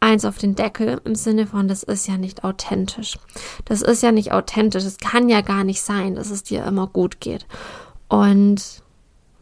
eins 0.00 0.24
auf 0.24 0.38
den 0.38 0.54
Deckel 0.54 1.00
im 1.04 1.14
Sinne 1.14 1.46
von, 1.46 1.68
das 1.68 1.82
ist 1.82 2.08
ja 2.08 2.16
nicht 2.16 2.44
authentisch. 2.44 3.18
Das 3.66 3.82
ist 3.82 4.02
ja 4.02 4.10
nicht 4.10 4.32
authentisch. 4.32 4.84
Es 4.84 4.98
kann 4.98 5.28
ja 5.28 5.42
gar 5.42 5.64
nicht 5.64 5.82
sein, 5.82 6.14
dass 6.14 6.30
es 6.30 6.42
dir 6.42 6.64
immer 6.64 6.86
gut 6.86 7.20
geht. 7.20 7.46
Und 8.08 8.82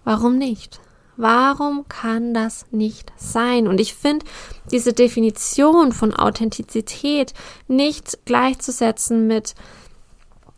warum 0.05 0.37
nicht? 0.37 0.81
Warum 1.17 1.87
kann 1.89 2.35
das 2.35 2.67
nicht 2.71 3.13
sein? 3.17 3.69
Und 3.69 3.81
ich 3.81 3.95
finde 3.95 4.27
diese 4.71 4.93
Definition 4.93 5.93
von 5.93 6.15
Authentizität 6.15 7.33
nicht 7.69 8.25
gleichzusetzen 8.25 9.27
mit 9.27 9.55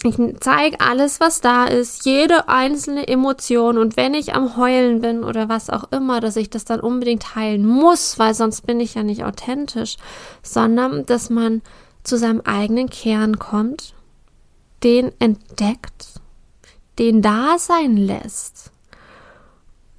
ich 0.04 0.16
zeige 0.40 0.80
alles, 0.80 1.20
was 1.20 1.40
da 1.40 1.66
ist, 1.66 2.04
jede 2.04 2.48
einzelne 2.48 3.06
Emotion. 3.06 3.78
Und 3.78 3.96
wenn 3.96 4.14
ich 4.14 4.34
am 4.34 4.56
Heulen 4.56 5.00
bin 5.00 5.22
oder 5.22 5.48
was 5.48 5.70
auch 5.70 5.92
immer, 5.92 6.20
dass 6.20 6.36
ich 6.36 6.50
das 6.50 6.64
dann 6.64 6.80
unbedingt 6.80 7.22
teilen 7.22 7.64
muss, 7.64 8.18
weil 8.18 8.34
sonst 8.34 8.66
bin 8.66 8.80
ich 8.80 8.94
ja 8.94 9.04
nicht 9.04 9.24
authentisch, 9.24 9.96
sondern 10.42 11.06
dass 11.06 11.30
man 11.30 11.62
zu 12.02 12.18
seinem 12.18 12.40
eigenen 12.40 12.90
Kern 12.90 13.38
kommt, 13.38 13.94
den 14.82 15.12
entdeckt, 15.20 16.20
den 16.98 17.22
da 17.22 17.58
sein 17.58 17.96
lässt 17.96 18.71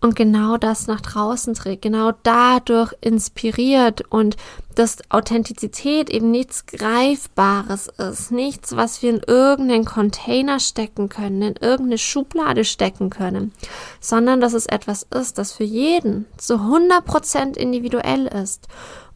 und 0.03 0.17
genau 0.17 0.57
das 0.57 0.87
nach 0.87 0.99
draußen 0.99 1.53
trägt, 1.53 1.81
genau 1.81 2.11
dadurch 2.23 2.93
inspiriert 2.99 4.01
und 4.09 4.35
dass 4.75 4.97
Authentizität 5.09 6.09
eben 6.09 6.29
nichts 6.29 6.65
Greifbares 6.65 7.87
ist, 7.87 8.29
nichts, 8.29 8.75
was 8.75 9.01
wir 9.01 9.11
in 9.11 9.21
irgendeinen 9.25 9.85
Container 9.85 10.59
stecken 10.59 11.07
können, 11.07 11.41
in 11.41 11.55
irgendeine 11.55 11.97
Schublade 11.97 12.65
stecken 12.65 13.09
können, 13.09 13.53
sondern 14.01 14.41
dass 14.41 14.51
es 14.51 14.65
etwas 14.65 15.03
ist, 15.03 15.37
das 15.37 15.53
für 15.53 15.63
jeden 15.63 16.25
zu 16.35 16.55
100% 16.55 17.55
individuell 17.55 18.27
ist. 18.27 18.67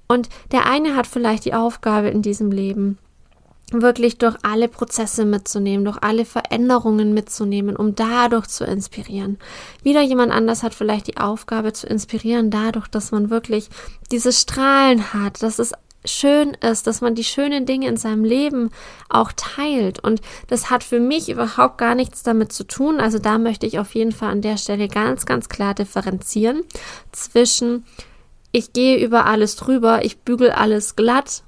Und 0.07 0.29
der 0.53 0.67
eine 0.67 0.95
hat 0.95 1.05
vielleicht 1.05 1.43
die 1.43 1.53
Aufgabe 1.53 2.07
in 2.07 2.21
diesem 2.21 2.49
Leben, 2.49 2.97
wirklich 3.71 4.17
durch 4.17 4.35
alle 4.43 4.67
Prozesse 4.69 5.25
mitzunehmen, 5.25 5.85
durch 5.85 5.97
alle 6.01 6.25
Veränderungen 6.25 7.13
mitzunehmen, 7.13 7.75
um 7.75 7.95
dadurch 7.95 8.47
zu 8.47 8.63
inspirieren. 8.63 9.37
Wieder 9.83 10.01
jemand 10.01 10.31
anders 10.31 10.63
hat 10.63 10.73
vielleicht 10.73 11.07
die 11.07 11.17
Aufgabe 11.17 11.73
zu 11.73 11.85
inspirieren, 11.87 12.49
dadurch, 12.49 12.87
dass 12.87 13.11
man 13.11 13.29
wirklich 13.29 13.69
dieses 14.11 14.39
Strahlen 14.39 15.13
hat, 15.13 15.43
dass 15.43 15.59
es 15.59 15.73
schön 16.05 16.53
ist, 16.61 16.87
dass 16.87 17.01
man 17.01 17.15
die 17.15 17.25
schönen 17.25 17.65
Dinge 17.65 17.89
in 17.89 17.97
seinem 17.97 18.23
Leben 18.23 18.71
auch 19.09 19.33
teilt. 19.35 19.99
Und 19.99 20.21
das 20.47 20.69
hat 20.69 20.83
für 20.85 21.01
mich 21.01 21.27
überhaupt 21.27 21.77
gar 21.77 21.95
nichts 21.95 22.23
damit 22.23 22.53
zu 22.53 22.63
tun. 22.65 23.01
Also 23.01 23.19
da 23.19 23.37
möchte 23.37 23.65
ich 23.65 23.79
auf 23.79 23.93
jeden 23.95 24.13
Fall 24.13 24.29
an 24.29 24.41
der 24.41 24.55
Stelle 24.55 24.87
ganz, 24.87 25.25
ganz 25.25 25.49
klar 25.49 25.73
differenzieren 25.73 26.63
zwischen 27.11 27.85
ich 28.53 28.71
gehe 28.71 28.97
über 28.97 29.25
alles 29.25 29.57
drüber, 29.57 30.05
ich 30.05 30.19
bügel 30.19 30.51
alles 30.51 30.95
glatt 30.95 31.43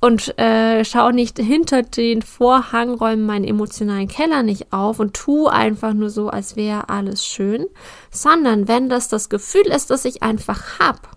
und 0.00 0.38
äh, 0.38 0.84
schau 0.84 1.10
nicht 1.10 1.38
hinter 1.38 1.82
den 1.82 2.22
Vorhang, 2.22 2.94
räume 2.94 3.22
meinen 3.24 3.44
emotionalen 3.44 4.08
Keller 4.08 4.42
nicht 4.42 4.72
auf 4.72 5.00
und 5.00 5.14
tu 5.14 5.48
einfach 5.48 5.92
nur 5.92 6.10
so, 6.10 6.28
als 6.28 6.54
wäre 6.54 6.88
alles 6.88 7.26
schön, 7.26 7.66
sondern 8.10 8.68
wenn 8.68 8.88
das 8.88 9.08
das 9.08 9.28
Gefühl 9.28 9.66
ist, 9.66 9.90
das 9.90 10.04
ich 10.04 10.22
einfach 10.22 10.78
hab, 10.78 11.16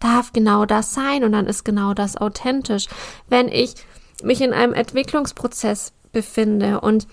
darf 0.00 0.32
genau 0.32 0.64
das 0.66 0.94
sein 0.94 1.24
und 1.24 1.32
dann 1.32 1.46
ist 1.46 1.64
genau 1.64 1.94
das 1.94 2.16
authentisch. 2.16 2.86
Wenn 3.28 3.48
ich 3.48 3.74
mich 4.22 4.40
in 4.40 4.52
einem 4.52 4.74
Entwicklungsprozess 4.74 5.92
befinde 6.12 6.80
und 6.80 7.06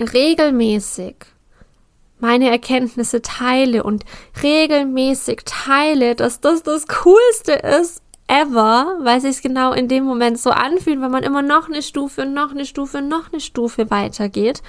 regelmäßig 0.00 1.16
meine 2.18 2.50
Erkenntnisse 2.50 3.20
teile 3.20 3.82
und 3.82 4.04
regelmäßig 4.42 5.40
teile, 5.44 6.14
dass 6.14 6.40
das 6.40 6.62
das 6.62 6.86
Coolste 6.86 7.52
ist, 7.52 8.01
ever, 8.26 8.98
weil 9.00 9.20
sich 9.20 9.42
genau 9.42 9.72
in 9.72 9.88
dem 9.88 10.04
Moment 10.04 10.38
so 10.38 10.50
anfühlt, 10.50 11.00
wenn 11.00 11.10
man 11.10 11.22
immer 11.22 11.42
noch 11.42 11.68
eine 11.68 11.82
Stufe, 11.82 12.26
noch 12.26 12.52
eine 12.52 12.64
Stufe, 12.64 13.02
noch 13.02 13.32
eine 13.32 13.40
Stufe 13.40 13.90
weitergeht, 13.90 14.62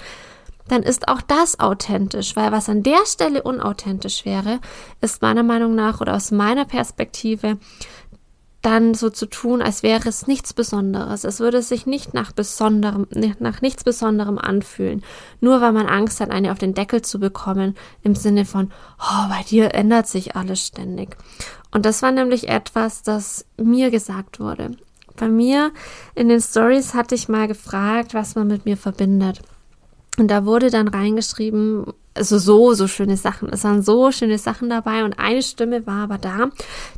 dann 0.68 0.84
ist 0.84 1.08
auch 1.08 1.22
das 1.22 1.60
authentisch, 1.60 2.36
weil 2.36 2.52
was 2.52 2.70
an 2.70 2.84
der 2.84 3.06
Stelle 3.06 3.44
unauthentisch 3.44 4.26
wäre, 4.26 4.60
ist 5.02 5.22
meiner 5.22 5.44
Meinung 5.44 5.76
nach 5.76 6.00
oder 6.02 6.16
aus 6.16 6.32
meiner 6.32 6.66
Perspektive 6.66 7.58
dann 8.64 8.94
so 8.94 9.10
zu 9.10 9.28
tun, 9.28 9.62
als 9.62 9.84
wäre 9.84 10.10
es 10.10 10.26
nichts 10.26 10.54
Besonderes. 10.54 11.26
Es 11.26 11.40
würde 11.40 11.62
sich 11.62 11.86
nicht 11.86 12.14
nach 12.14 12.32
Besonderem, 12.32 13.08
nach 13.40 13.62
nichts 13.62 13.84
Besonderem 13.84 14.40
anfühlen. 14.40 15.04
Nur 15.42 15.62
weil 15.62 15.74
man 15.74 15.88
Angst 15.88 16.20
hat, 16.20 16.32
eine 16.32 16.52
auf 16.52 16.60
den 16.60 16.74
Deckel 16.74 17.02
zu 17.02 17.20
bekommen, 17.20 17.76
im 18.02 18.16
Sinne 18.16 18.46
von, 18.46 18.72
oh, 19.00 19.30
bei 19.30 19.44
dir 19.44 19.76
ändert 19.76 20.08
sich 20.08 20.36
alles 20.36 20.66
ständig. 20.66 21.18
Und 21.72 21.86
das 21.86 22.02
war 22.02 22.12
nämlich 22.12 22.48
etwas, 22.48 23.04
das 23.04 23.46
mir 23.58 23.92
gesagt 23.92 24.40
wurde. 24.40 24.72
Bei 25.18 25.28
mir 25.28 25.72
in 26.16 26.30
den 26.30 26.42
Stories 26.42 26.94
hatte 26.94 27.16
ich 27.16 27.30
mal 27.30 27.48
gefragt, 27.48 28.14
was 28.14 28.36
man 28.36 28.48
mit 28.48 28.66
mir 28.66 28.78
verbindet. 28.78 29.42
Und 30.18 30.28
da 30.28 30.46
wurde 30.46 30.70
dann 30.70 30.88
reingeschrieben, 30.88 31.86
also 32.14 32.38
so, 32.38 32.74
so 32.74 32.88
schöne 32.88 33.18
Sachen. 33.18 33.50
Es 33.50 33.64
waren 33.64 33.82
so 33.82 34.12
schöne 34.12 34.38
Sachen 34.38 34.70
dabei 34.70 35.04
und 35.04 35.18
eine 35.18 35.42
Stimme 35.42 35.88
war 35.88 36.04
aber 36.04 36.20
da, 36.20 36.50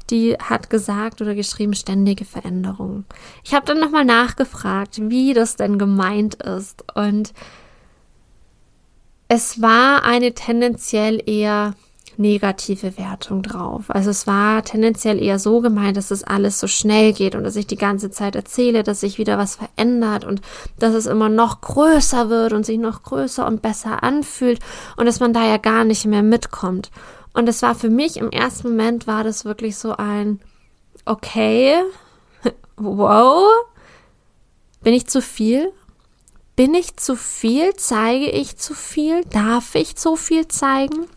die 0.10 0.34
hat 0.34 0.70
gesagt 0.70 1.22
oder 1.22 1.34
geschrieben, 1.34 1.74
ständige 1.74 2.26
Veränderungen. 2.26 3.06
Ich 3.44 3.54
habe 3.54 3.66
dann 3.66 3.80
nochmal 3.80 4.04
nachgefragt, 4.04 5.00
wie 5.10 5.34
das 5.34 5.56
denn 5.56 5.80
gemeint 5.80 6.36
ist 6.36 6.84
und 6.96 7.34
es 9.28 9.62
war 9.62 10.04
eine 10.04 10.34
tendenziell 10.34 11.22
eher 11.26 11.74
negative 12.18 12.98
Wertung 12.98 13.42
drauf. 13.42 13.86
Also 13.88 14.10
es 14.10 14.28
war 14.28 14.64
tendenziell 14.64 15.22
eher 15.22 15.40
so 15.40 15.62
gemeint, 15.62 15.98
dass 15.98 16.12
es 16.12 16.24
alles 16.24 16.60
so 16.60 16.68
schnell 16.68 17.14
geht 17.14 17.36
und 17.36 17.44
dass 17.44 17.56
ich 17.56 17.68
die 17.68 17.76
ganze 17.76 18.12
Zeit 18.12 18.36
erzähle, 18.36 18.84
dass 18.84 19.02
sich 19.02 19.18
wieder 19.18 19.38
was 19.38 19.56
verändert 19.56 20.26
und 20.26 20.42
dass 20.80 20.94
es 20.94 21.06
immer 21.06 21.30
noch 21.30 21.62
größer 21.62 22.30
wird 22.30 22.54
und 22.54 22.66
sich 22.66 22.78
noch 22.78 23.04
größer 23.04 23.46
und 23.46 23.62
besser 23.62 24.04
anfühlt 24.04 24.60
und 24.98 25.06
dass 25.06 25.20
man 25.20 25.34
da 25.34 25.46
ja 25.46 25.58
gar 25.58 25.84
nicht 25.84 26.06
mehr 26.06 26.24
mitkommt. 26.24 26.92
Und 27.34 27.50
es 27.50 27.62
war 27.62 27.76
für 27.76 27.90
mich 27.90 28.18
im 28.18 28.32
ersten 28.32 28.70
Moment 28.70 29.08
war 29.08 29.24
das 29.24 29.46
wirklich 29.46 29.78
so 29.78 29.96
ein 29.98 30.40
okay, 31.06 31.76
wow, 32.78 33.46
bin 34.82 34.94
ich 34.94 35.08
zu 35.08 35.22
viel? 35.22 35.72
Bin 36.56 36.74
ich 36.74 36.96
zu 36.96 37.16
viel? 37.18 37.76
Zeige 37.76 38.30
ich 38.30 38.56
zu 38.58 38.74
viel? 38.74 39.26
Darf 39.26 39.76
ich 39.76 39.98
zu 39.98 40.16
viel 40.16 40.48
zeigen? 40.48 41.08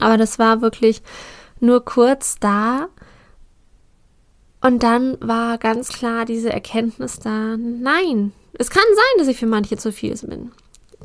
Aber 0.00 0.16
das 0.16 0.38
war 0.38 0.60
wirklich 0.60 1.02
nur 1.60 1.84
kurz 1.84 2.38
da. 2.38 2.88
Und 4.60 4.82
dann 4.82 5.18
war 5.20 5.58
ganz 5.58 5.88
klar 5.88 6.24
diese 6.24 6.50
Erkenntnis 6.50 7.18
da, 7.18 7.56
nein, 7.58 8.32
es 8.54 8.70
kann 8.70 8.84
sein, 8.94 9.18
dass 9.18 9.28
ich 9.28 9.36
für 9.36 9.46
manche 9.46 9.76
zu 9.76 9.92
viel 9.92 10.16
bin. 10.16 10.52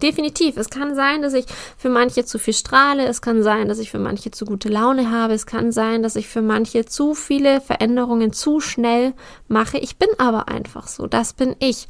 Definitiv. 0.02 0.56
Es 0.56 0.70
kann 0.70 0.96
sein, 0.96 1.22
dass 1.22 1.34
ich 1.34 1.46
für 1.78 1.90
manche 1.90 2.24
zu 2.24 2.40
viel 2.40 2.54
strahle. 2.54 3.06
Es 3.06 3.22
kann 3.22 3.44
sein, 3.44 3.68
dass 3.68 3.80
ich 3.80 3.92
für 3.92 4.00
manche 4.00 4.32
zu 4.32 4.46
gute 4.46 4.70
Laune 4.70 5.12
habe. 5.12 5.34
Es 5.34 5.46
kann 5.46 5.72
sein, 5.72 6.04
dass 6.04 6.16
ich 6.16 6.28
für 6.28 6.42
manche 6.42 6.86
zu 6.86 7.14
viele 7.14 7.60
Veränderungen 7.60 8.32
zu 8.32 8.62
schnell 8.62 9.14
mache. 9.48 9.78
Ich 9.78 9.98
bin 9.98 10.10
aber 10.18 10.48
einfach 10.48 10.88
so. 10.88 11.08
Das 11.08 11.34
bin 11.34 11.56
ich. 11.60 11.88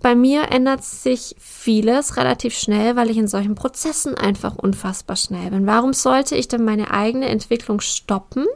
Bei 0.00 0.14
mir 0.14 0.50
ändert 0.50 0.84
sich 0.84 1.34
vieles 1.38 2.16
relativ 2.16 2.56
schnell, 2.56 2.94
weil 2.94 3.10
ich 3.10 3.16
in 3.16 3.26
solchen 3.26 3.56
Prozessen 3.56 4.14
einfach 4.14 4.56
unfassbar 4.56 5.16
schnell 5.16 5.50
bin. 5.50 5.66
Warum 5.66 5.92
sollte 5.92 6.36
ich 6.36 6.46
denn 6.46 6.64
meine 6.64 6.92
eigene 6.92 7.28
Entwicklung 7.28 7.80
stoppen? 7.80 8.46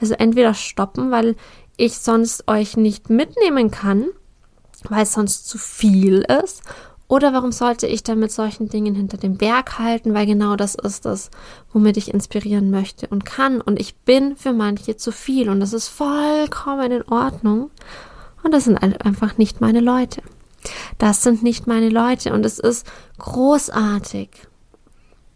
Also 0.00 0.14
entweder 0.14 0.54
stoppen, 0.54 1.10
weil 1.10 1.36
ich 1.76 1.98
sonst 1.98 2.48
euch 2.48 2.76
nicht 2.76 3.10
mitnehmen 3.10 3.70
kann, 3.70 4.06
weil 4.88 5.02
es 5.02 5.14
sonst 5.14 5.48
zu 5.48 5.58
viel 5.58 6.24
ist, 6.42 6.62
oder 7.12 7.34
warum 7.34 7.52
sollte 7.52 7.86
ich 7.86 8.02
dann 8.02 8.20
mit 8.20 8.32
solchen 8.32 8.70
Dingen 8.70 8.94
hinter 8.94 9.18
dem 9.18 9.36
Berg 9.36 9.78
halten? 9.78 10.14
Weil 10.14 10.24
genau 10.24 10.56
das 10.56 10.74
ist 10.74 11.04
es, 11.04 11.30
womit 11.70 11.98
ich 11.98 12.14
inspirieren 12.14 12.70
möchte 12.70 13.06
und 13.06 13.26
kann. 13.26 13.60
Und 13.60 13.78
ich 13.78 13.96
bin 13.96 14.34
für 14.34 14.54
manche 14.54 14.96
zu 14.96 15.12
viel 15.12 15.50
und 15.50 15.60
das 15.60 15.74
ist 15.74 15.88
vollkommen 15.88 16.90
in 16.90 17.02
Ordnung. 17.02 17.70
Und 18.42 18.54
das 18.54 18.64
sind 18.64 18.78
einfach 18.78 19.36
nicht 19.36 19.60
meine 19.60 19.80
Leute. 19.80 20.22
Das 20.98 21.22
sind 21.22 21.42
nicht 21.42 21.66
meine 21.66 21.88
Leute. 21.88 22.32
Und 22.32 22.44
es 22.46 22.58
ist 22.58 22.86
großartig, 23.18 24.30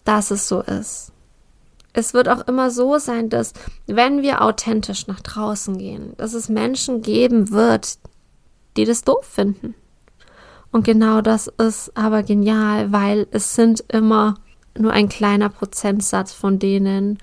dass 0.04 0.30
es 0.30 0.49
so 0.49 0.61
ist. 0.62 1.12
Es 1.92 2.12
wird 2.12 2.28
auch 2.28 2.47
immer 2.47 2.71
so 2.71 2.99
sein, 2.99 3.30
dass 3.30 3.54
wenn 3.87 4.23
wir 4.23 4.42
authentisch 4.42 5.06
nach 5.06 5.21
draußen 5.21 5.78
gehen, 5.78 6.12
dass 6.18 6.35
es 6.35 6.49
Menschen 6.49 7.00
geben 7.00 7.50
wird, 7.50 7.99
die 8.76 8.85
das 8.85 9.02
doof 9.02 9.25
finden. 9.25 9.75
Und 10.71 10.85
genau 10.85 11.23
das 11.23 11.47
ist 11.47 11.97
aber 11.97 12.23
genial, 12.23 12.92
weil 12.92 13.26
es 13.30 13.54
sind 13.54 13.83
immer 13.88 14.35
nur 14.76 14.92
ein 14.92 15.09
kleiner 15.09 15.49
Prozentsatz 15.49 16.33
von 16.33 16.59
denen, 16.59 17.18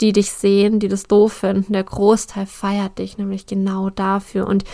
die 0.00 0.12
dich 0.12 0.30
sehen, 0.30 0.78
die 0.78 0.88
das 0.88 1.04
doof 1.04 1.32
finden. 1.32 1.72
Der 1.72 1.84
Großteil 1.84 2.46
feiert 2.46 2.98
dich 2.98 3.18
nämlich 3.18 3.46
genau 3.46 3.90
dafür. 3.90 4.46
Und 4.46 4.64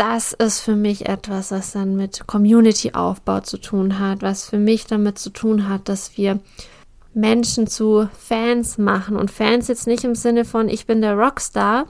das 0.00 0.32
ist 0.32 0.60
für 0.60 0.76
mich 0.76 1.10
etwas, 1.10 1.50
was 1.50 1.72
dann 1.72 1.94
mit 1.94 2.26
Community-Aufbau 2.26 3.40
zu 3.40 3.58
tun 3.58 3.98
hat, 3.98 4.22
was 4.22 4.48
für 4.48 4.56
mich 4.56 4.86
damit 4.86 5.18
zu 5.18 5.28
tun 5.28 5.68
hat, 5.68 5.90
dass 5.90 6.16
wir 6.16 6.40
Menschen 7.12 7.66
zu 7.66 8.08
Fans 8.18 8.78
machen. 8.78 9.16
Und 9.16 9.30
Fans 9.30 9.68
jetzt 9.68 9.86
nicht 9.86 10.04
im 10.04 10.14
Sinne 10.14 10.46
von, 10.46 10.70
ich 10.70 10.86
bin 10.86 11.02
der 11.02 11.16
Rockstar, 11.16 11.86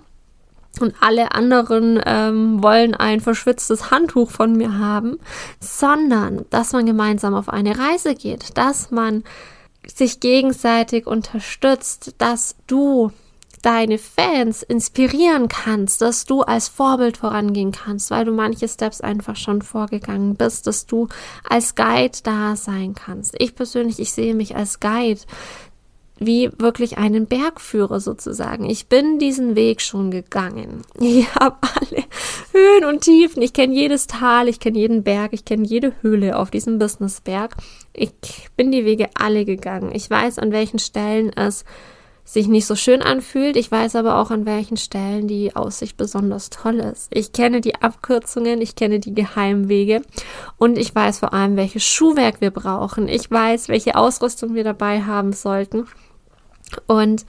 und 0.80 0.94
alle 1.00 1.32
anderen 1.32 2.00
ähm, 2.04 2.62
wollen 2.62 2.94
ein 2.94 3.20
verschwitztes 3.20 3.90
Handtuch 3.90 4.30
von 4.30 4.56
mir 4.56 4.78
haben, 4.78 5.18
sondern 5.60 6.46
dass 6.50 6.72
man 6.72 6.86
gemeinsam 6.86 7.34
auf 7.34 7.48
eine 7.48 7.76
Reise 7.78 8.14
geht, 8.14 8.56
dass 8.56 8.90
man 8.90 9.24
sich 9.86 10.20
gegenseitig 10.20 11.06
unterstützt, 11.06 12.14
dass 12.18 12.56
du 12.66 13.10
deine 13.62 13.98
Fans 13.98 14.62
inspirieren 14.62 15.48
kannst, 15.48 16.00
dass 16.00 16.24
du 16.24 16.42
als 16.42 16.68
Vorbild 16.68 17.16
vorangehen 17.16 17.72
kannst, 17.72 18.10
weil 18.10 18.24
du 18.24 18.32
manche 18.32 18.68
Steps 18.68 19.00
einfach 19.00 19.36
schon 19.36 19.62
vorgegangen 19.62 20.34
bist, 20.34 20.66
dass 20.66 20.86
du 20.86 21.08
als 21.48 21.74
Guide 21.74 22.18
da 22.22 22.56
sein 22.56 22.94
kannst. 22.94 23.34
Ich 23.38 23.54
persönlich, 23.54 23.98
ich 23.98 24.12
sehe 24.12 24.34
mich 24.34 24.56
als 24.56 24.80
Guide, 24.80 25.20
wie 26.20 26.50
wirklich 26.58 26.98
einen 26.98 27.26
Bergführer 27.26 27.98
sozusagen. 27.98 28.68
Ich 28.68 28.88
bin 28.88 29.18
diesen 29.18 29.56
Weg 29.56 29.80
schon 29.80 30.10
gegangen. 30.10 30.82
Ich 31.00 31.34
habe 31.34 31.56
alle 31.62 32.04
Höhen 32.52 32.84
und 32.84 33.00
Tiefen. 33.00 33.42
Ich 33.42 33.52
kenne 33.52 33.74
jedes 33.74 34.06
Tal, 34.06 34.48
ich 34.48 34.60
kenne 34.60 34.78
jeden 34.78 35.02
Berg, 35.02 35.32
ich 35.32 35.44
kenne 35.44 35.66
jede 35.66 35.94
Höhle 36.02 36.38
auf 36.38 36.50
diesem 36.50 36.78
Businessberg. 36.78 37.56
Ich 37.94 38.10
bin 38.56 38.70
die 38.70 38.84
Wege 38.84 39.08
alle 39.14 39.44
gegangen. 39.44 39.92
Ich 39.94 40.08
weiß, 40.08 40.38
an 40.38 40.52
welchen 40.52 40.78
Stellen 40.78 41.32
es 41.32 41.64
sich 42.32 42.46
nicht 42.46 42.66
so 42.66 42.76
schön 42.76 43.02
anfühlt. 43.02 43.56
Ich 43.56 43.72
weiß 43.72 43.96
aber 43.96 44.18
auch, 44.18 44.30
an 44.30 44.46
welchen 44.46 44.76
Stellen 44.76 45.26
die 45.26 45.56
Aussicht 45.56 45.96
besonders 45.96 46.48
toll 46.48 46.78
ist. 46.78 47.08
Ich 47.12 47.32
kenne 47.32 47.60
die 47.60 47.74
Abkürzungen, 47.74 48.60
ich 48.60 48.76
kenne 48.76 49.00
die 49.00 49.14
Geheimwege 49.14 50.02
und 50.56 50.78
ich 50.78 50.94
weiß 50.94 51.18
vor 51.18 51.34
allem, 51.34 51.56
welches 51.56 51.82
Schuhwerk 51.82 52.40
wir 52.40 52.52
brauchen. 52.52 53.08
Ich 53.08 53.28
weiß, 53.28 53.68
welche 53.68 53.96
Ausrüstung 53.96 54.54
wir 54.54 54.62
dabei 54.62 55.02
haben 55.02 55.32
sollten. 55.32 55.88
Und 56.86 57.26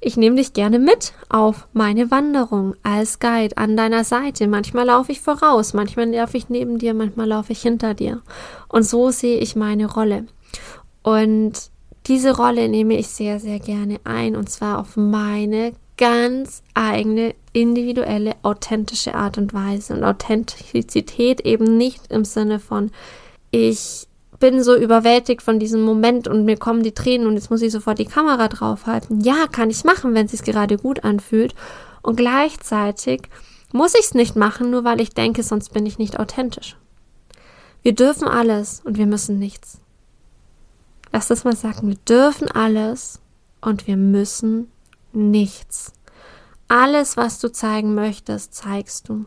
ich 0.00 0.18
nehme 0.18 0.36
dich 0.36 0.52
gerne 0.52 0.78
mit 0.78 1.14
auf 1.30 1.66
meine 1.72 2.10
Wanderung 2.10 2.74
als 2.82 3.20
Guide 3.20 3.56
an 3.56 3.74
deiner 3.74 4.04
Seite. 4.04 4.48
Manchmal 4.48 4.84
laufe 4.84 5.12
ich 5.12 5.22
voraus, 5.22 5.72
manchmal 5.72 6.14
laufe 6.14 6.36
ich 6.36 6.50
neben 6.50 6.76
dir, 6.76 6.92
manchmal 6.92 7.28
laufe 7.28 7.52
ich 7.52 7.62
hinter 7.62 7.94
dir. 7.94 8.20
Und 8.68 8.82
so 8.82 9.10
sehe 9.10 9.38
ich 9.38 9.56
meine 9.56 9.90
Rolle. 9.90 10.26
Und 11.02 11.70
diese 12.10 12.36
Rolle 12.36 12.68
nehme 12.68 12.98
ich 12.98 13.06
sehr, 13.06 13.38
sehr 13.38 13.60
gerne 13.60 14.00
ein 14.02 14.34
und 14.34 14.50
zwar 14.50 14.80
auf 14.80 14.96
meine 14.96 15.72
ganz 15.96 16.64
eigene, 16.74 17.36
individuelle, 17.52 18.34
authentische 18.42 19.14
Art 19.14 19.38
und 19.38 19.54
Weise. 19.54 19.94
Und 19.94 20.02
Authentizität 20.02 21.42
eben 21.42 21.76
nicht 21.76 22.10
im 22.10 22.24
Sinne 22.24 22.58
von, 22.58 22.90
ich 23.52 24.08
bin 24.40 24.62
so 24.64 24.74
überwältigt 24.74 25.40
von 25.40 25.60
diesem 25.60 25.82
Moment 25.82 26.26
und 26.26 26.44
mir 26.44 26.56
kommen 26.56 26.82
die 26.82 26.94
Tränen 26.94 27.28
und 27.28 27.34
jetzt 27.34 27.50
muss 27.50 27.62
ich 27.62 27.70
sofort 27.70 27.98
die 27.98 28.06
Kamera 28.06 28.48
draufhalten. 28.48 29.20
Ja, 29.20 29.46
kann 29.46 29.70
ich 29.70 29.84
machen, 29.84 30.14
wenn 30.14 30.26
es 30.26 30.32
sich 30.32 30.42
gerade 30.42 30.78
gut 30.78 31.04
anfühlt. 31.04 31.54
Und 32.02 32.16
gleichzeitig 32.16 33.28
muss 33.70 33.94
ich 33.94 34.06
es 34.06 34.14
nicht 34.14 34.34
machen, 34.34 34.70
nur 34.70 34.82
weil 34.82 35.00
ich 35.00 35.10
denke, 35.10 35.44
sonst 35.44 35.72
bin 35.72 35.86
ich 35.86 35.98
nicht 35.98 36.18
authentisch. 36.18 36.76
Wir 37.82 37.94
dürfen 37.94 38.26
alles 38.26 38.80
und 38.84 38.98
wir 38.98 39.06
müssen 39.06 39.38
nichts. 39.38 39.80
Lass 41.12 41.28
das 41.28 41.44
mal 41.44 41.56
sagen. 41.56 41.88
Wir 41.88 41.96
dürfen 41.96 42.50
alles 42.50 43.20
und 43.60 43.86
wir 43.86 43.96
müssen 43.96 44.70
nichts. 45.12 45.92
Alles, 46.68 47.16
was 47.16 47.40
du 47.40 47.50
zeigen 47.50 47.94
möchtest, 47.94 48.54
zeigst 48.54 49.08
du. 49.08 49.24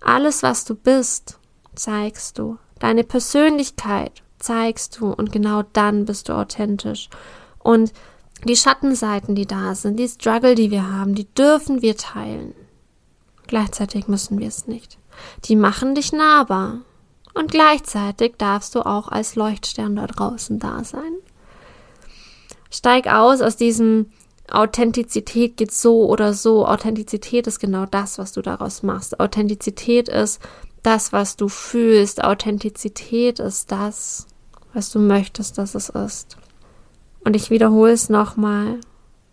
Alles, 0.00 0.42
was 0.42 0.64
du 0.64 0.74
bist, 0.74 1.38
zeigst 1.74 2.38
du. 2.38 2.58
Deine 2.78 3.04
Persönlichkeit 3.04 4.22
zeigst 4.38 5.00
du 5.00 5.10
und 5.10 5.32
genau 5.32 5.62
dann 5.72 6.04
bist 6.04 6.28
du 6.28 6.34
authentisch. 6.34 7.08
Und 7.58 7.92
die 8.46 8.56
Schattenseiten, 8.56 9.34
die 9.34 9.46
da 9.46 9.74
sind, 9.74 9.98
die 9.98 10.08
Struggle, 10.08 10.54
die 10.54 10.70
wir 10.70 10.92
haben, 10.92 11.14
die 11.14 11.32
dürfen 11.32 11.80
wir 11.80 11.96
teilen. 11.96 12.54
Gleichzeitig 13.46 14.06
müssen 14.08 14.38
wir 14.38 14.48
es 14.48 14.66
nicht. 14.66 14.98
Die 15.44 15.56
machen 15.56 15.94
dich 15.94 16.12
nahbar. 16.12 16.80
Und 17.34 17.50
gleichzeitig 17.50 18.34
darfst 18.38 18.74
du 18.74 18.86
auch 18.86 19.08
als 19.08 19.34
Leuchtstern 19.34 19.96
da 19.96 20.06
draußen 20.06 20.58
da 20.58 20.84
sein. 20.84 21.12
Steig 22.70 23.06
aus 23.06 23.40
aus 23.40 23.56
diesem 23.56 24.10
Authentizität 24.50 25.56
geht 25.56 25.72
so 25.72 26.08
oder 26.08 26.32
so. 26.32 26.66
Authentizität 26.66 27.46
ist 27.46 27.58
genau 27.58 27.86
das, 27.86 28.18
was 28.18 28.32
du 28.32 28.42
daraus 28.42 28.82
machst. 28.82 29.18
Authentizität 29.18 30.08
ist 30.08 30.40
das, 30.82 31.12
was 31.12 31.36
du 31.36 31.48
fühlst. 31.48 32.22
Authentizität 32.22 33.40
ist 33.40 33.72
das, 33.72 34.26
was 34.72 34.90
du 34.90 34.98
möchtest, 34.98 35.58
dass 35.58 35.74
es 35.74 35.88
ist. 35.88 36.36
Und 37.24 37.34
ich 37.34 37.50
wiederhole 37.50 37.92
es 37.92 38.10
nochmal 38.10 38.80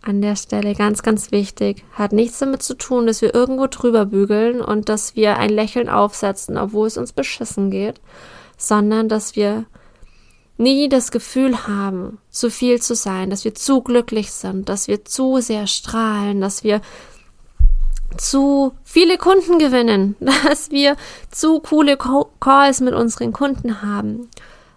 an 0.02 0.20
der 0.20 0.36
Stelle, 0.36 0.74
ganz, 0.74 1.02
ganz 1.02 1.30
wichtig, 1.30 1.84
hat 1.92 2.12
nichts 2.12 2.38
damit 2.38 2.62
zu 2.62 2.74
tun, 2.74 3.06
dass 3.06 3.22
wir 3.22 3.34
irgendwo 3.34 3.66
drüber 3.66 4.06
bügeln 4.06 4.60
und 4.60 4.88
dass 4.88 5.16
wir 5.16 5.38
ein 5.38 5.50
Lächeln 5.50 5.88
aufsetzen, 5.88 6.58
obwohl 6.58 6.86
es 6.86 6.96
uns 6.96 7.12
beschissen 7.12 7.70
geht, 7.70 8.00
sondern 8.56 9.08
dass 9.08 9.36
wir 9.36 9.64
nie 10.58 10.88
das 10.88 11.10
Gefühl 11.10 11.66
haben, 11.66 12.18
zu 12.30 12.50
viel 12.50 12.80
zu 12.80 12.94
sein, 12.94 13.30
dass 13.30 13.44
wir 13.44 13.54
zu 13.54 13.80
glücklich 13.82 14.32
sind, 14.32 14.68
dass 14.68 14.88
wir 14.88 15.04
zu 15.04 15.40
sehr 15.40 15.66
strahlen, 15.66 16.40
dass 16.40 16.64
wir 16.64 16.80
zu 18.16 18.72
viele 18.84 19.18
Kunden 19.18 19.58
gewinnen, 19.58 20.16
dass 20.46 20.70
wir 20.70 20.96
zu 21.30 21.60
coole 21.60 21.96
Calls 22.40 22.80
mit 22.80 22.94
unseren 22.94 23.32
Kunden 23.32 23.82
haben 23.82 24.28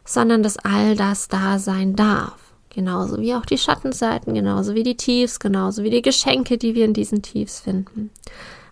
sondern 0.05 0.43
dass 0.43 0.57
all 0.57 0.95
das 0.95 1.27
da 1.27 1.59
sein 1.59 1.95
darf. 1.95 2.44
Genauso 2.75 3.21
wie 3.21 3.33
auch 3.33 3.45
die 3.45 3.57
Schattenseiten, 3.57 4.33
genauso 4.33 4.75
wie 4.75 4.83
die 4.83 4.97
Tiefs, 4.97 5.39
genauso 5.39 5.83
wie 5.83 5.89
die 5.89 6.01
Geschenke, 6.01 6.57
die 6.57 6.75
wir 6.75 6.83
in 6.83 6.93
diesen 6.93 7.21
Tiefs 7.21 7.61
finden. 7.61 8.11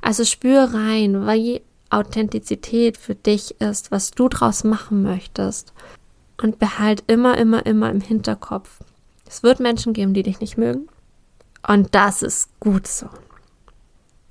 Also 0.02 0.26
spür 0.26 0.74
rein, 0.74 1.26
wie 1.26 1.62
Authentizität 1.90 2.98
für 2.98 3.16
dich 3.16 3.62
ist, 3.62 3.92
was 3.92 4.12
du 4.12 4.28
draus 4.28 4.66
machen 4.66 5.04
möchtest. 5.04 5.72
Und 6.42 6.60
behalt 6.60 7.06
immer, 7.08 7.38
immer, 7.38 7.66
immer 7.66 7.90
im 7.92 8.02
Hinterkopf. 8.02 8.80
Es 9.26 9.42
wird 9.42 9.62
Menschen 9.62 9.94
geben, 9.94 10.14
die 10.14 10.24
dich 10.24 10.42
nicht 10.42 10.58
mögen. 10.58 10.90
Und 11.66 11.96
das 11.96 12.24
ist 12.24 12.50
gut 12.60 12.88
so. 12.88 13.08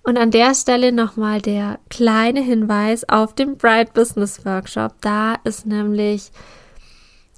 Und 0.03 0.19
an 0.19 0.31
der 0.31 0.55
Stelle 0.55 0.93
nochmal 0.93 1.41
der 1.41 1.79
kleine 1.89 2.43
Hinweis 2.43 3.09
auf 3.09 3.35
den 3.35 3.57
Bright 3.57 3.95
Business 3.95 4.45
Workshop. 4.45 4.93
Da 5.01 5.37
ist 5.45 5.65
nämlich 5.65 6.31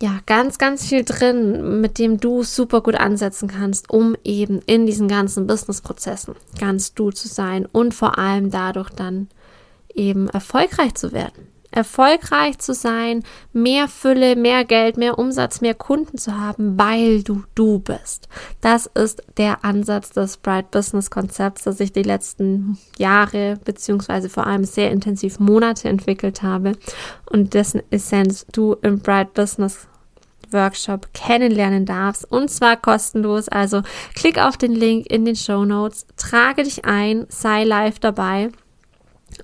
ja, 0.05 0.19
ganz, 0.27 0.59
ganz 0.59 0.87
viel 0.87 1.03
drin, 1.03 1.81
mit 1.81 1.99
dem 1.99 2.21
du 2.21 2.43
super 2.43 2.83
gut 2.83 2.95
ansetzen 2.95 3.49
kannst, 3.49 3.88
um 3.88 4.14
eben 4.23 4.61
in 4.67 4.85
diesen 4.85 5.09
ganzen 5.09 5.47
Business-Prozessen 5.47 6.35
ganz 6.61 6.93
du 6.93 7.11
zu 7.11 7.27
sein 7.27 7.64
und 7.64 7.95
vor 7.95 8.19
allem 8.19 8.51
dadurch 8.51 8.90
dann 8.90 9.29
eben 9.95 10.29
erfolgreich 10.29 10.95
zu 10.95 11.12
werden. 11.12 11.49
Erfolgreich 11.71 12.59
zu 12.59 12.75
sein, 12.75 13.23
mehr 13.55 13.88
Fülle, 13.88 14.37
mehr 14.37 14.67
Geld, 14.67 14.99
mehr 14.99 15.19
Umsatz, 15.19 15.62
mehr 15.62 15.75
Kunden 15.75 16.19
zu 16.19 16.38
haben, 16.38 16.79
weil 16.79 17.23
du 17.23 17.43
du 17.55 17.79
bist. 17.79 18.29
Das 18.61 18.85
ist 18.85 19.23
der 19.38 19.64
Ansatz 19.64 20.11
des 20.11 20.37
Bright 20.37 20.71
Business 20.71 21.11
Konzepts, 21.11 21.64
das 21.64 21.81
ich 21.81 21.93
die 21.93 22.03
letzten 22.03 22.77
Jahre 22.99 23.59
beziehungsweise 23.64 24.29
vor 24.29 24.47
allem 24.47 24.64
sehr 24.64 24.90
intensiv 24.90 25.40
Monate 25.40 25.88
entwickelt 25.88 26.43
habe 26.43 26.73
und 27.25 27.55
dessen 27.55 27.83
Essenz 27.90 28.45
du 28.53 28.75
im 28.83 28.99
Bright 28.99 29.33
Business 29.33 29.88
Workshop 30.55 31.12
kennenlernen 31.12 31.85
darfst. 31.85 32.31
Und 32.31 32.51
zwar 32.51 32.77
kostenlos. 32.77 33.49
Also 33.51 33.83
klick 34.14 34.38
auf 34.38 34.57
den 34.57 34.75
Link 34.75 35.07
in 35.11 35.27
den 35.27 35.37
Show 35.37 35.67
Notes, 35.67 36.07
trage 36.17 36.62
dich 36.62 36.87
ein, 36.87 37.27
sei 37.29 37.64
live 37.64 37.99
dabei. 37.99 38.49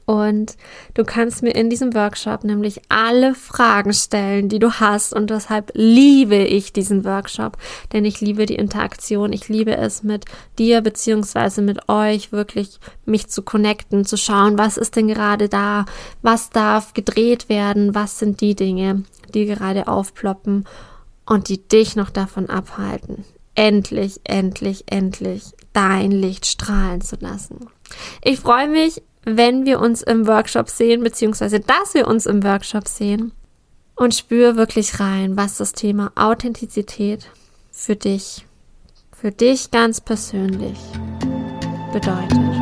Und 0.06 0.56
du 0.94 1.04
kannst 1.04 1.42
mir 1.42 1.54
in 1.54 1.70
diesem 1.70 1.94
Workshop 1.94 2.44
nämlich 2.44 2.80
alle 2.88 3.34
Fragen 3.34 3.92
stellen, 3.92 4.48
die 4.48 4.58
du 4.58 4.72
hast. 4.72 5.12
Und 5.12 5.30
deshalb 5.30 5.70
liebe 5.74 6.36
ich 6.36 6.72
diesen 6.72 7.04
Workshop, 7.04 7.56
denn 7.92 8.04
ich 8.04 8.20
liebe 8.20 8.46
die 8.46 8.56
Interaktion. 8.56 9.32
Ich 9.32 9.48
liebe 9.48 9.76
es 9.76 10.02
mit 10.02 10.24
dir 10.58 10.80
beziehungsweise 10.80 11.62
mit 11.62 11.88
euch 11.88 12.32
wirklich 12.32 12.78
mich 13.04 13.28
zu 13.28 13.42
connecten, 13.42 14.04
zu 14.04 14.16
schauen, 14.16 14.58
was 14.58 14.76
ist 14.76 14.96
denn 14.96 15.08
gerade 15.08 15.48
da, 15.48 15.84
was 16.22 16.50
darf 16.50 16.94
gedreht 16.94 17.48
werden, 17.48 17.94
was 17.94 18.18
sind 18.18 18.40
die 18.40 18.54
Dinge, 18.54 19.04
die 19.34 19.46
gerade 19.46 19.88
aufploppen 19.88 20.64
und 21.30 21.48
die 21.48 21.66
dich 21.68 21.94
noch 21.94 22.10
davon 22.10 22.50
abhalten, 22.50 23.24
endlich, 23.54 24.20
endlich, 24.24 24.82
endlich 24.86 25.44
dein 25.72 26.10
Licht 26.10 26.44
strahlen 26.44 27.00
zu 27.02 27.16
lassen. 27.20 27.68
Ich 28.24 28.40
freue 28.40 28.66
mich, 28.66 29.00
wenn 29.22 29.64
wir 29.64 29.78
uns 29.78 30.02
im 30.02 30.26
Workshop 30.26 30.68
sehen, 30.68 31.04
beziehungsweise 31.04 31.60
dass 31.60 31.94
wir 31.94 32.08
uns 32.08 32.26
im 32.26 32.42
Workshop 32.42 32.88
sehen 32.88 33.30
und 33.94 34.12
spür 34.12 34.56
wirklich 34.56 34.98
rein, 34.98 35.36
was 35.36 35.56
das 35.56 35.72
Thema 35.72 36.10
Authentizität 36.16 37.30
für 37.70 37.94
dich, 37.94 38.44
für 39.12 39.30
dich 39.30 39.70
ganz 39.70 40.00
persönlich 40.00 40.78
bedeutet. 41.92 42.59